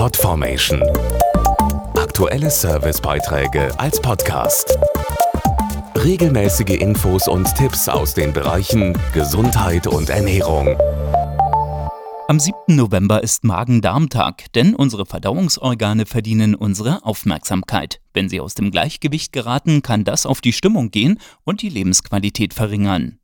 [0.00, 0.82] Podformation.
[1.94, 4.78] Aktuelle Servicebeiträge als Podcast.
[5.94, 10.74] Regelmäßige Infos und Tipps aus den Bereichen Gesundheit und Ernährung.
[12.28, 12.54] Am 7.
[12.68, 18.00] November ist Magen-Darm-Tag, denn unsere Verdauungsorgane verdienen unsere Aufmerksamkeit.
[18.14, 22.54] Wenn sie aus dem Gleichgewicht geraten, kann das auf die Stimmung gehen und die Lebensqualität
[22.54, 23.19] verringern.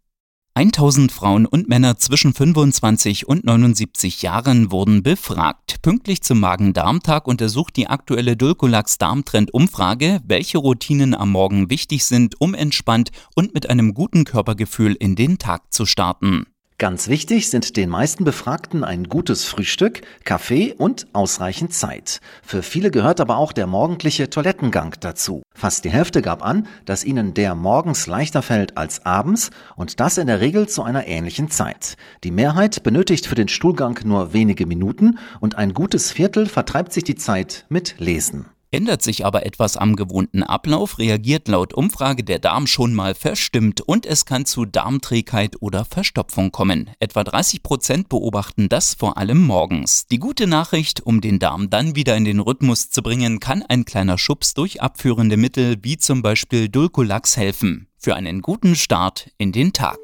[0.57, 5.83] 1000 Frauen und Männer zwischen 25 und 79 Jahren wurden befragt.
[5.83, 13.11] Pünktlich zum Magen-Darm-Tag untersucht die aktuelle Dulcolax-Darmtrend-Umfrage, welche Routinen am Morgen wichtig sind, um entspannt
[13.35, 16.47] und mit einem guten Körpergefühl in den Tag zu starten.
[16.79, 22.21] Ganz wichtig sind den meisten Befragten ein gutes Frühstück, Kaffee und ausreichend Zeit.
[22.43, 25.43] Für viele gehört aber auch der morgendliche Toilettengang dazu.
[25.55, 30.19] Fast die Hälfte gab an, dass ihnen der morgens leichter fällt als abends und das
[30.19, 31.97] in der Regel zu einer ähnlichen Zeit.
[32.25, 37.05] Die Mehrheit benötigt für den Stuhlgang nur wenige Minuten und ein gutes Viertel vertreibt sich
[37.05, 38.51] die Zeit mit Lesen.
[38.71, 43.81] Ändert sich aber etwas am gewohnten Ablauf, reagiert laut Umfrage der Darm schon mal verstimmt
[43.81, 46.91] und es kann zu Darmträgheit oder Verstopfung kommen.
[46.99, 50.07] Etwa 30 Prozent beobachten das vor allem morgens.
[50.09, 53.85] Die gute Nachricht, um den Darm dann wieder in den Rhythmus zu bringen, kann ein
[53.85, 57.87] kleiner Schubs durch abführende Mittel wie zum Beispiel Dulcolax helfen.
[57.99, 59.99] Für einen guten Start in den Tag.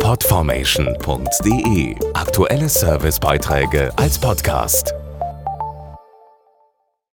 [0.00, 4.94] Podformation.de Aktuelle Servicebeiträge als Podcast.